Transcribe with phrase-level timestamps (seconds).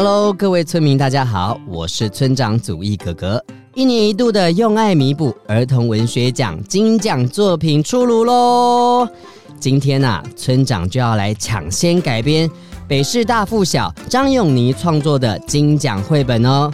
[0.00, 3.44] Hello，各位村民，大家好，我是村长祖义哥哥。
[3.74, 9.08] 一年一度的用爱弥补儿童文学奖金奖作品出炉喽！
[9.58, 12.48] 今天啊，村长就要来抢先改编
[12.86, 16.70] 北市大附小张永尼创作的金奖绘本哦。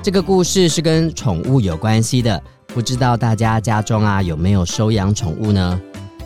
[0.00, 5.80] 这个故事是跟宠物有关系的，不知道大家家中啊有没有收养宠物呢？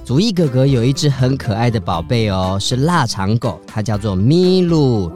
[0.04, 5.10] 祖义哥哥有一只很可爱的宝贝哦，是腊肠狗，它叫做咪噜。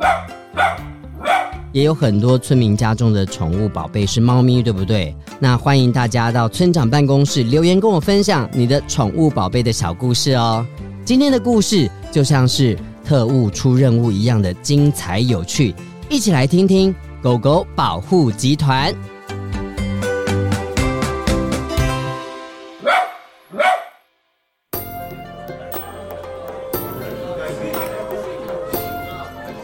[1.73, 5.15] 也有很多村民家中的宠物宝贝是猫咪，对不对？
[5.39, 10.67] 那欢迎大家到村长办公室留言，跟我分享你的宠物宝贝的小故事哦。
[11.05, 15.75] 今天的故事就像是特务出任务一样的精彩有趣，
[16.09, 18.95] 一起来听听狗狗保护集团。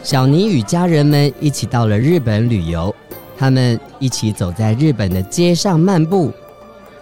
[0.05, 2.93] 小妮与家人们一起到了日本旅游，
[3.35, 6.31] 他们一起走在日本的街上漫步，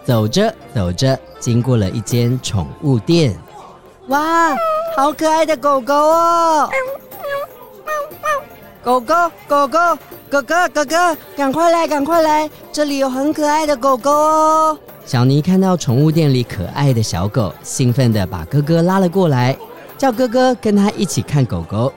[0.06, 3.36] 走着走着，经过了一间宠物店。
[4.08, 4.56] 哇，
[4.96, 6.70] 好可爱的狗狗哦！
[8.82, 9.14] 狗狗，
[9.46, 9.78] 狗狗，
[10.30, 14.78] 哥哥，哥哥，赶快来，赶快来，这里有很可爱的狗狗哦！
[15.04, 19.54] 小妮看到宠物店里可爱的小狗，兴奋地把哥哥拉了过来，
[19.98, 21.92] 叫哥哥跟他一起看狗狗。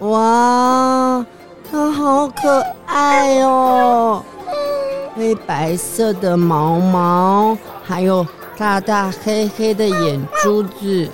[0.00, 1.24] 哇，
[1.70, 4.22] 它好可爱哦！
[5.14, 8.26] 灰白色的毛毛，还有
[8.58, 11.08] 大大黑黑的眼珠子，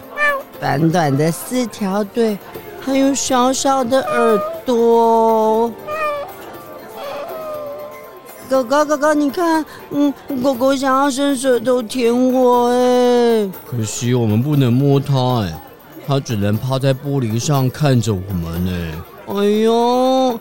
[0.59, 2.37] 短短的四条腿，
[2.81, 5.71] 还有小小的耳朵。
[8.51, 15.55] 狗狗，狗狗，你看，嗯，狗狗想要伸舌头舔我，哎，可惜我们不能摸它，哎。
[16.07, 19.05] 它只能趴在玻璃上看着我们呢。
[19.29, 20.39] 哎呦，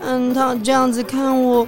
[0.00, 1.66] 看他这样子看我，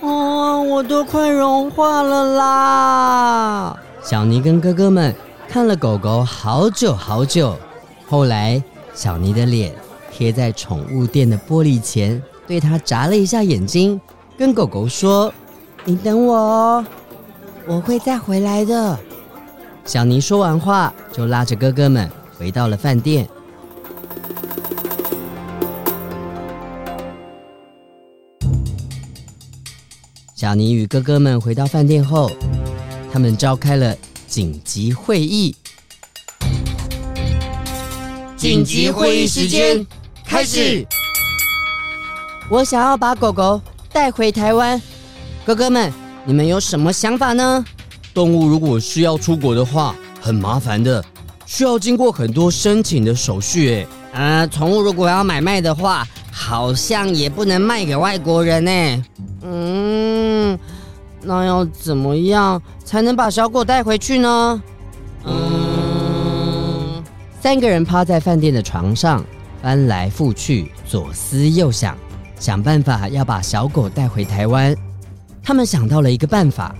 [0.00, 3.76] 哦，我都快融化了啦！
[4.02, 5.14] 小尼跟哥哥们
[5.48, 7.56] 看了狗狗好久好久。
[8.08, 8.62] 后来，
[8.94, 9.74] 小尼的脸
[10.10, 14.00] 贴在宠物店的玻璃前，对它眨了一下眼睛，
[14.38, 15.32] 跟狗狗说
[15.84, 16.86] ：“你等我哦，
[17.66, 18.98] 我会再回来的。”
[19.84, 22.10] 小尼说完话，就拉着哥哥们。
[22.38, 23.26] 回到了饭店，
[30.34, 32.30] 小尼与哥哥们回到饭店后，
[33.10, 33.96] 他们召开了
[34.26, 35.56] 紧急会议。
[38.36, 39.84] 紧急会议时间
[40.24, 40.86] 开始。
[42.50, 43.60] 我想要把狗狗
[43.90, 44.80] 带回台湾，
[45.46, 45.90] 哥哥们，
[46.26, 47.64] 你们有什么想法呢？
[48.12, 51.02] 动物如果需要出国的话，很麻烦的。
[51.46, 59.04] 需要经过很多申请的手续，哎，呃，宠物如果要买卖的话，好像也不能卖给外国人呢。
[59.42, 60.58] 嗯，
[61.22, 64.62] 那要怎么样才能把小狗带回去呢？
[65.24, 67.02] 嗯，
[67.40, 69.24] 三个人趴在饭店的床上，
[69.62, 71.96] 翻来覆去，左思右想，
[72.40, 74.76] 想办法要把小狗带回台湾。
[75.44, 76.74] 他们想到了一个办法，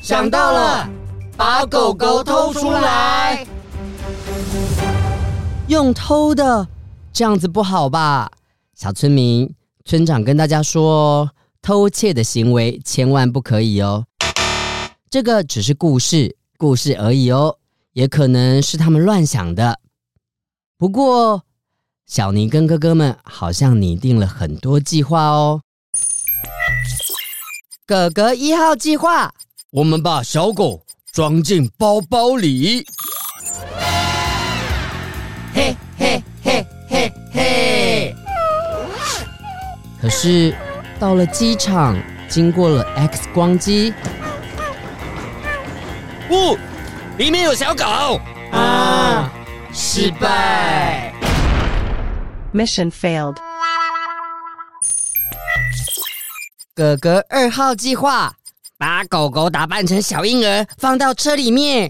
[0.00, 0.88] 想到了。
[1.36, 3.46] 把狗狗偷出来，
[5.68, 6.68] 用偷的，
[7.12, 8.30] 这样子不好吧？
[8.74, 9.52] 小村民，
[9.84, 11.30] 村长跟大家说，
[11.60, 14.04] 偷窃的行为千万不可以哦。
[15.10, 17.56] 这个只是故事，故事而已哦，
[17.92, 19.78] 也可能是他们乱想的。
[20.76, 21.42] 不过，
[22.06, 25.62] 小尼跟哥哥们好像拟定了很多计划哦。
[27.86, 29.34] 哥哥一号计划，
[29.70, 30.82] 我们把小狗
[31.12, 32.86] 装进包包里。
[35.52, 38.14] 嘿嘿嘿嘿嘿。
[40.00, 40.56] 可是
[40.98, 43.92] 到了机场，经过了 X 光机，
[46.30, 46.56] 哦，
[47.18, 47.84] 里面有小狗
[48.50, 49.30] 啊！
[49.70, 51.12] 失败
[52.54, 53.36] ，Mission failed。
[56.74, 58.34] 哥哥二号计划，
[58.82, 61.88] 把狗狗打扮成小婴儿，放到车里面。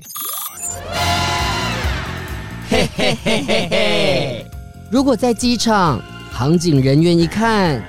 [2.69, 4.47] 嘿嘿嘿嘿嘿！
[4.91, 5.99] 如果在机场，
[6.31, 7.83] 航警人员一看，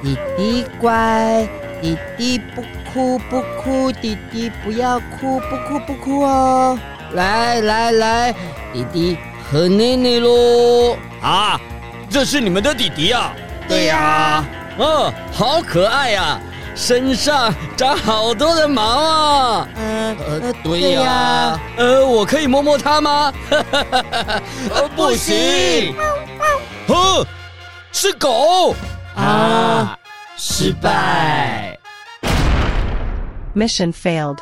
[0.00, 1.44] 弟弟乖，
[1.82, 2.62] 弟弟不
[2.92, 6.78] 哭不哭，弟弟不要哭不哭不哭哦。
[7.14, 8.32] 来来来，
[8.72, 9.18] 弟弟
[9.50, 10.96] 和奶奶喽！
[11.20, 11.60] 啊，
[12.08, 13.32] 这是你们的弟弟啊？
[13.68, 14.48] 对呀、啊。
[14.78, 16.40] 哦，好可爱呀、啊！
[16.78, 19.68] 身上长好多的毛啊！
[19.74, 21.60] 嗯呃，呃，对呀、啊。
[21.76, 23.32] 呃，我可以摸摸它吗？
[23.50, 25.92] 呃，不行。
[26.86, 27.26] 呵，
[27.90, 28.76] 是狗
[29.16, 29.98] 啊！
[30.36, 31.76] 失败。
[33.56, 34.38] Mission failed。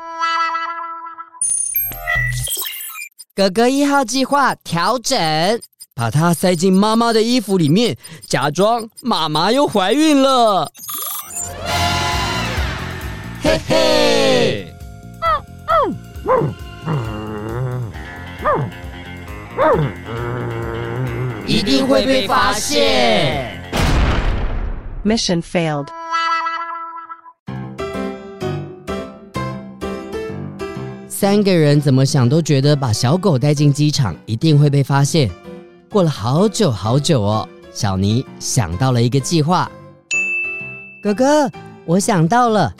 [3.34, 5.18] 哥哥一号计划调整。
[5.94, 7.96] 把它塞进妈妈的衣服里面，
[8.28, 10.70] 假装妈妈又怀孕了。
[13.42, 14.74] 嘿嘿，
[21.46, 23.60] 一定会被发现。
[25.04, 25.86] Mission failed。
[31.08, 35.30] 三个人怎么想都觉得把小狗带进机场一定会被发现。
[35.88, 39.70] 过了好久好久哦，小尼想到了一个计划。
[41.02, 41.50] 哥哥，
[41.86, 42.74] 我想到了，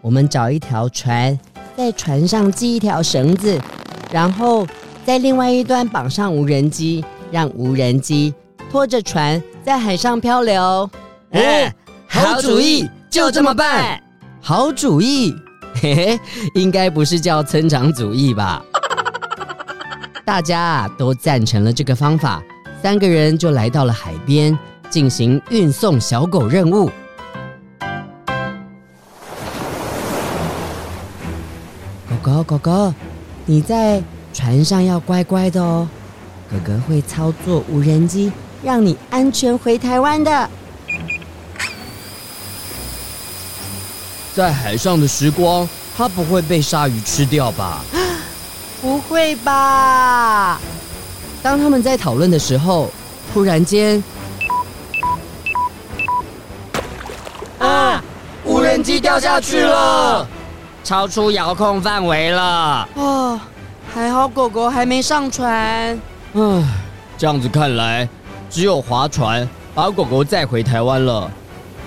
[0.00, 1.38] 我们找一条船，
[1.76, 3.60] 在船上系一条绳子，
[4.10, 4.66] 然后
[5.04, 8.32] 在另外一端绑上无人机，让无人机
[8.70, 10.88] 拖着船在海上漂流。
[11.32, 11.74] 哎，
[12.08, 14.02] 好主意，就这么办。
[14.40, 15.34] 好主意，
[15.74, 16.20] 嘿嘿，
[16.54, 18.64] 应该不是叫村长主意吧？
[20.24, 22.42] 大家啊都赞成了这个方法。
[22.82, 24.58] 三个人就来到了海边，
[24.88, 26.90] 进行运送小狗任务。
[32.44, 32.94] 狗狗，
[33.46, 35.88] 你在船上要乖乖的哦。
[36.50, 38.32] 哥哥会操作无人机，
[38.62, 40.50] 让你安全回台湾的。
[44.34, 47.84] 在海上的时光，它不会被鲨鱼吃掉吧？
[48.80, 50.60] 不会吧？
[51.42, 52.90] 当他们在讨论的时候，
[53.32, 54.02] 突然间，
[57.58, 58.02] 啊！
[58.44, 60.26] 无人机掉下去了，
[60.82, 62.42] 超出遥控范围了。
[62.42, 63.40] 啊、哦，
[63.92, 65.98] 还好狗狗还没上船。
[66.34, 66.64] 唉，
[67.16, 68.08] 这样子看来，
[68.48, 71.30] 只有划船把狗狗载回台湾了。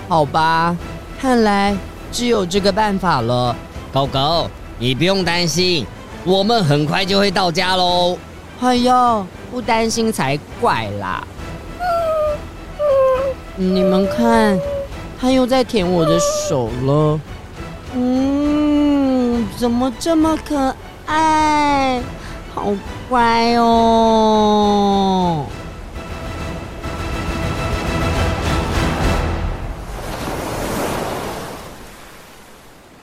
[0.08, 0.76] 好吧，
[1.20, 1.76] 看来
[2.12, 3.54] 只有这个办法了。
[3.92, 5.86] 狗狗，你不用担心，
[6.24, 8.18] 我们很快就会到家喽。
[8.60, 9.26] 哎呦！
[9.50, 11.22] 不担心才怪啦！
[13.54, 14.58] 你们看，
[15.20, 17.20] 它又在舔我的手了。
[17.94, 18.53] 嗯，
[19.56, 20.74] 怎么这么可
[21.06, 22.00] 爱？
[22.54, 22.72] 好
[23.08, 25.44] 乖哦！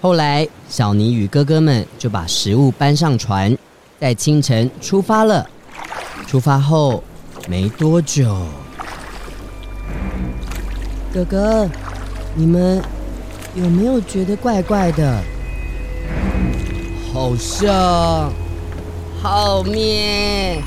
[0.02, 3.56] 后来，小尼与哥哥们就把食物搬上船，
[4.00, 5.46] 在清晨出发了。
[6.28, 7.04] 出发后
[7.48, 8.48] 没多久，
[11.14, 11.68] 哥哥，
[12.34, 12.82] 你们
[13.54, 15.22] 有没有觉得怪怪的？
[17.14, 18.32] 好像
[19.22, 20.64] 后面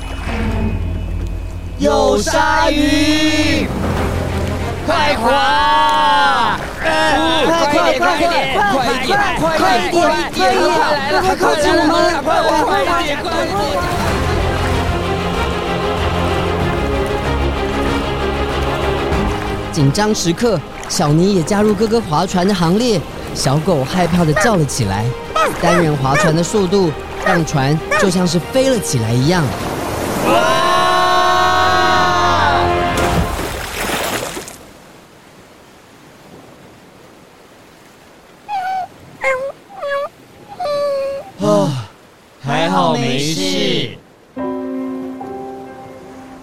[1.79, 3.67] 有鲨鱼！
[4.85, 6.59] 快划！
[6.79, 8.29] 快快快点！
[8.71, 9.17] 快一点！
[9.39, 9.57] 快一点！
[9.57, 10.45] 快一点！
[10.45, 10.93] 快快快！
[11.19, 12.21] 快快快快快快！
[12.21, 13.17] 快快快点！
[13.23, 13.57] 快点！
[19.71, 23.01] 紧张时刻，小尼也加入哥哥划船的行列。
[23.33, 25.03] 小狗害怕地叫了起来。
[25.61, 26.91] 单人划船的速度
[27.25, 29.43] 让船就像是飞了起来一样。
[41.41, 41.87] 啊，
[42.43, 43.97] 还好没事。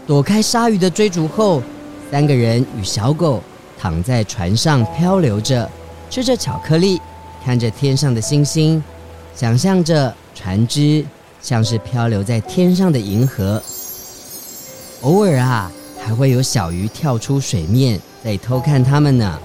[0.06, 1.62] 躲开鲨鱼的追逐后。
[2.11, 3.42] 三个人与小狗
[3.80, 5.66] 躺在船上漂流着，
[6.11, 7.00] 吃着巧克力，
[7.44, 8.82] 看着天上的星星，
[9.34, 11.04] 想象着船只
[11.40, 13.61] 像是漂流在天上的银河。
[15.00, 15.70] 偶尔啊，
[16.00, 19.38] 还会有小鱼跳出水面，在偷看它们呢。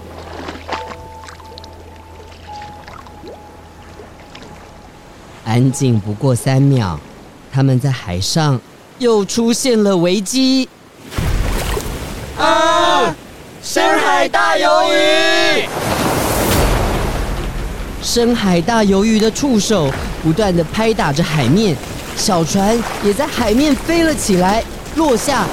[5.43, 6.99] 安静不过三秒，
[7.51, 8.59] 他们在海上
[8.99, 10.69] 又出现了危机。
[12.37, 13.15] 啊！
[13.63, 15.67] 深海大鱿鱼！
[18.07, 19.91] 深海大鱿鱼的触手
[20.23, 21.75] 不断地拍打着海面，
[22.15, 22.73] 小船
[23.03, 24.63] 也在海面飞了起来，
[24.95, 25.43] 落下。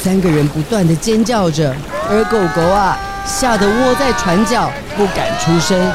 [0.00, 1.74] 三个人不断地尖叫着，
[2.08, 5.92] 而狗狗啊，吓得窝在船角，不敢出声。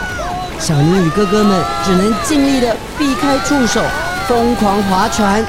[0.59, 3.81] 小尼与哥哥们只能尽力地避开触手，
[4.27, 5.41] 疯狂划船。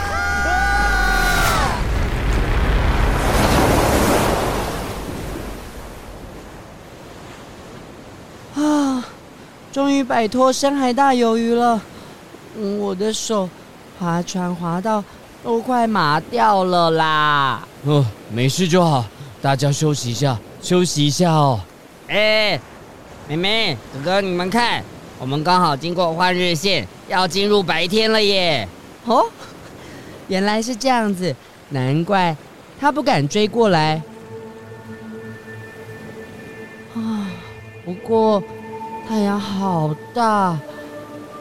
[8.54, 9.02] 啊，
[9.72, 11.80] 终于摆脱深海大鱿鱼了。
[12.56, 13.48] 嗯，我的手
[13.98, 15.02] 划船划到
[15.44, 17.66] 都快麻掉了啦。
[17.84, 19.04] 哦，没事就好，
[19.40, 21.60] 大家休息一下，休息一下哦。
[22.08, 22.60] 哎，
[23.28, 24.82] 妹妹、哥哥，你们看。
[25.20, 28.66] 我们刚好经过换日线，要进入白天了耶！
[29.04, 29.24] 哦，
[30.26, 31.32] 原来是这样子，
[31.68, 32.36] 难怪
[32.80, 34.02] 他不敢追过来。
[36.96, 37.30] 啊，
[37.84, 38.42] 不过
[39.12, 40.56] 太阳好大，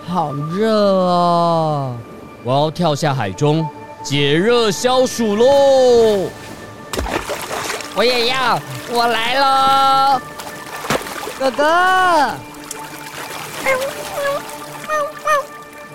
[0.05, 1.95] 好热哦！
[2.43, 3.65] 我要跳下海中
[4.03, 6.29] 解热消暑喽！
[7.95, 8.59] 我也要，
[8.91, 10.21] 我来喽！
[11.39, 12.31] 哥哥。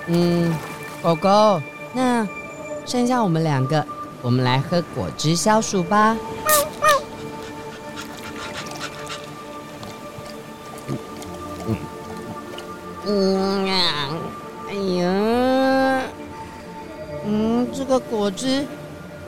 [0.07, 0.57] 嗯，
[1.03, 1.61] 狗狗，
[1.93, 2.27] 那
[2.87, 3.85] 剩下我们两个，
[4.23, 6.17] 我们来喝果汁消暑吧。
[13.09, 14.09] 嗯呀，
[14.69, 16.03] 哎呀，
[17.25, 18.67] 嗯，这个果汁，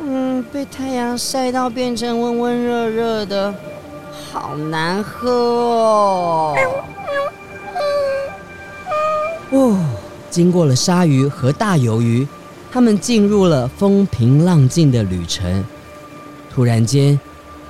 [0.02, 3.54] 嗯，被太阳晒到变成温温热热的，
[4.32, 6.56] 好难喝哦。
[9.50, 9.76] 哦，
[10.28, 12.26] 经过了鲨鱼和大鱿鱼，
[12.72, 15.64] 他们进入了风平浪静的旅程。
[16.52, 17.18] 突然间，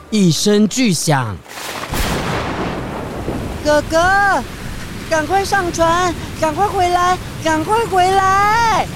[0.08, 1.36] 一声巨响，
[3.62, 4.42] 哥哥，
[5.10, 8.86] 赶快上船，赶快回来，赶快回来！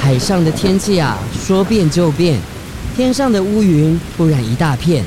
[0.00, 2.40] 海上的天气啊，说变就变，
[2.96, 5.04] 天上的乌云突然一大片，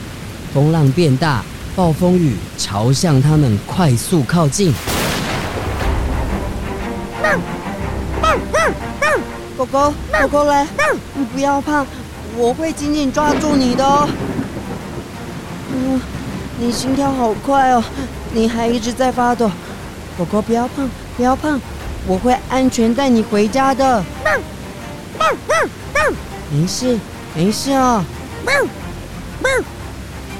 [0.53, 1.43] 风浪变大，
[1.75, 4.73] 暴风雨朝向他们快速靠近。
[9.57, 10.65] 狗狗，狗狗来！
[11.13, 11.85] 你不要怕，
[12.37, 14.07] 我会紧紧抓住你的哦。
[15.73, 15.99] 嗯，
[16.57, 17.83] 你心跳好快哦，
[18.35, 19.49] 你还一直在发抖。
[20.17, 21.59] 狗狗，不要碰，不要碰，
[22.05, 24.03] 我会安全带你回家的。
[26.51, 26.99] 没事，
[27.33, 28.03] 没事哦。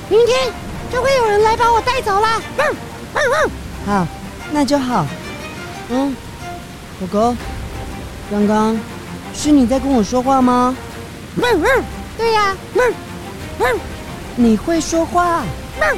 [0.09, 0.51] 明天
[0.91, 2.27] 就会有人来把我带走了。
[3.85, 4.05] 好，
[4.51, 5.07] 那就好。
[5.87, 6.13] 嗯，
[6.99, 7.35] 狗狗，
[8.29, 8.77] 刚刚。
[9.33, 10.75] 是你在跟我说话吗？
[11.37, 11.83] 汪汪，
[12.17, 12.93] 对呀，汪
[13.59, 13.79] 汪，
[14.35, 15.43] 你会说话？
[15.79, 15.97] 嗯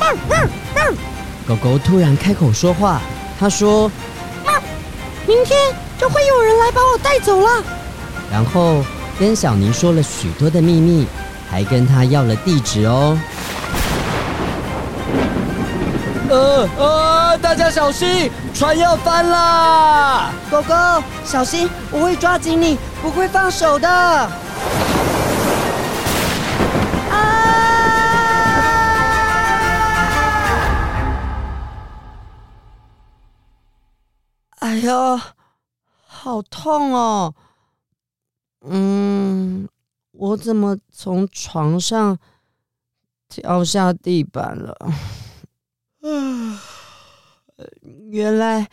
[0.00, 1.09] 嗯嗯嗯。
[1.46, 3.00] 狗狗突然开口说话，
[3.38, 3.90] 他说
[5.26, 5.58] ：“明天
[5.98, 7.64] 就会有人来把我带走了。”
[8.30, 8.84] 然后
[9.18, 11.06] 跟小尼说了许多的秘密，
[11.50, 13.18] 还跟他要了地址哦。
[16.28, 20.30] 呃呃，大家小心，船要翻啦！
[20.48, 20.74] 狗狗，
[21.24, 24.30] 小心，我会抓紧你，不会放手的。
[34.82, 35.20] 呦，
[36.06, 37.34] 好痛哦！
[38.62, 39.68] 嗯，
[40.12, 42.18] 我怎么从床上
[43.28, 44.76] 跳下地板了？
[44.80, 44.92] 啊，
[48.10, 48.68] 原来，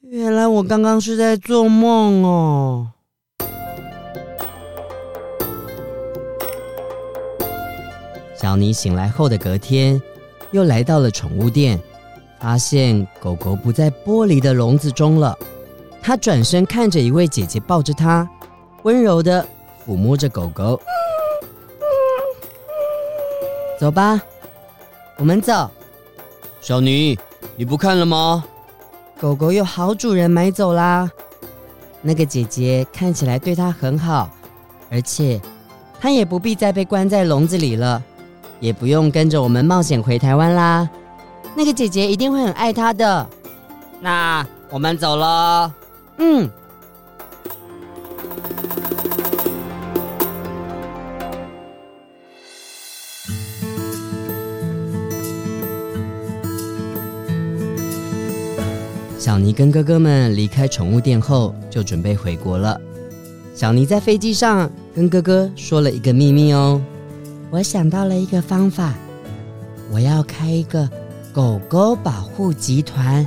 [0.00, 2.92] 原来我刚刚是在做梦哦。
[8.36, 10.00] 小尼醒来后的隔天，
[10.52, 11.80] 又来到了宠物店，
[12.40, 15.36] 发现狗狗不在玻璃的笼子中了。
[16.00, 18.28] 他转身看着一位姐姐抱着它，
[18.82, 19.46] 温柔地
[19.86, 20.80] 抚摸着狗狗。
[23.78, 24.20] 走吧，
[25.18, 25.70] 我们走。
[26.60, 27.18] 小尼，
[27.56, 28.44] 你不看了吗？
[29.20, 31.10] 狗狗有好主人买走啦。
[32.00, 34.30] 那个姐姐看起来对它很好，
[34.90, 35.40] 而且
[36.00, 38.02] 它也不必再被关在笼子里了，
[38.60, 40.88] 也不用跟着我们冒险回台湾啦。
[41.58, 43.28] 那个姐姐一定会很爱他的。
[44.00, 45.68] 那我们走喽。
[46.18, 46.48] 嗯。
[59.18, 62.80] 小尼跟哥哥们离开宠物店后，就准备回国了。
[63.52, 66.80] 小尼在飞机上跟哥哥说了一个秘密哦，
[67.50, 68.94] 我想到了一个方法，
[69.90, 70.88] 我要开一个
[71.32, 73.26] 狗狗保护集团，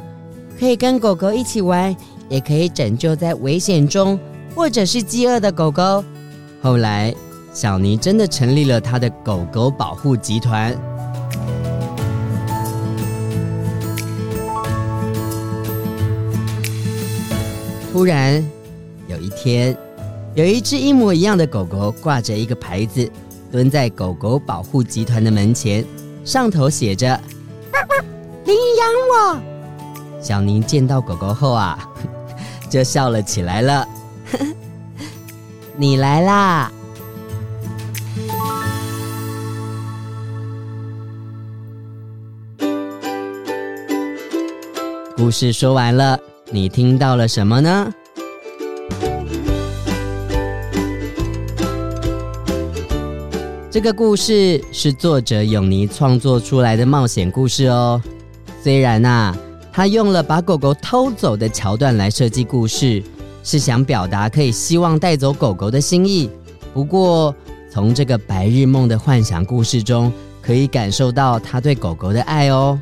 [0.59, 1.95] 可以跟狗狗一起玩，
[2.29, 4.19] 也可以拯救在危险中
[4.55, 6.03] 或者是饥饿的狗狗。
[6.61, 7.13] 后来，
[7.53, 10.75] 小尼真的成立了他的狗狗保护集团。
[17.93, 18.43] 突然，
[19.07, 19.77] 有一天，
[20.33, 23.09] 有一只一模一样的狗狗挂着一个牌子，
[23.51, 25.85] 蹲在狗狗保护集团的门前，
[26.25, 27.19] 上头写着
[28.45, 29.41] “领养我”。
[30.21, 31.77] 小宁见到狗狗后啊，
[32.69, 33.87] 就笑了起来了。
[35.77, 36.71] 你来啦！
[45.15, 46.19] 故事说完了。
[46.53, 47.93] 你听到了什么呢？
[53.71, 58.01] 这个故事是作者永尼创作出来的冒险故事哦。
[58.61, 59.33] 虽然呐，
[59.71, 63.01] 他用了把狗狗偷走的桥段来设计故事，
[63.45, 66.29] 是想表达可以希望带走狗狗的心意。
[66.73, 67.33] 不过，
[67.71, 70.11] 从这个白日梦的幻想故事中，
[70.41, 72.77] 可以感受到他对狗狗的爱哦。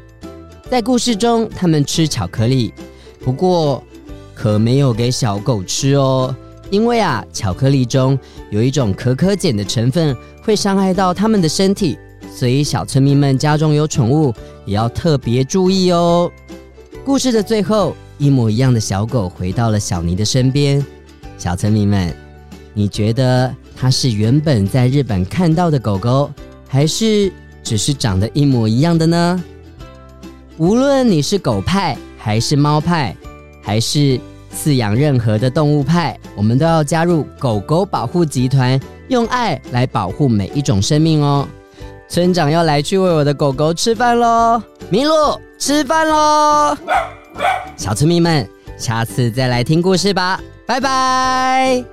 [0.72, 2.74] 在故事中，他们吃巧克力。
[3.24, 3.84] 不过，
[4.34, 6.36] 可没有给小狗吃哦，
[6.70, 8.18] 因为啊，巧克力中
[8.52, 11.98] 有一种可可碱的成分，会伤害到它们的身体，
[12.34, 14.34] 所以小村民们家中有宠物
[14.66, 16.32] 也要特别注意哦。
[17.04, 20.86] 故事的最后，一模一样的小狗回到了小尼的身边。
[21.38, 22.14] 小村民们，
[22.74, 26.30] 你觉得它是原本在日本看到的狗狗，
[26.68, 27.32] 还是
[27.64, 29.44] 只是长得一模一样的呢？
[30.58, 33.16] 无论你是狗派，还是猫派，
[33.64, 34.20] 还是
[34.54, 41.48] 饲养任何的动物派，我们都要加入狗狗保护集团，用爱来保护每一种生命哦。
[42.08, 46.76] 村长要来去喂我的狗狗吃饭喽，麋鹿吃饭喽。
[47.78, 51.84] 小村民们，下次再来听故事吧，拜拜。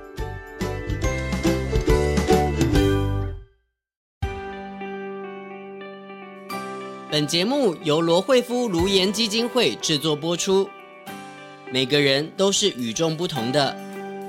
[7.09, 10.67] 本节目由罗慧夫卢颜基金会制作播出。
[11.69, 13.75] 每个人都是与众不同的，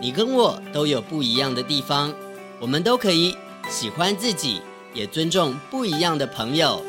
[0.00, 2.12] 你跟我都有不一样的地方，
[2.58, 3.34] 我们都可以
[3.70, 4.60] 喜欢自己，
[4.92, 6.82] 也尊重不一样的朋友。